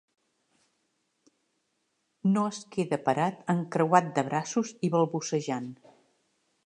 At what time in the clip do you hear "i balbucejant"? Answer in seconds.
4.89-5.71